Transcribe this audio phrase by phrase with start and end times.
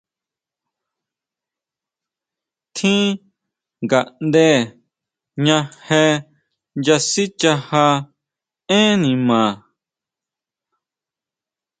[2.75, 3.07] Tjín
[3.83, 4.45] ngaʼnde
[5.43, 6.03] jña je
[6.83, 7.85] nya sichaja
[8.77, 9.41] énn nima.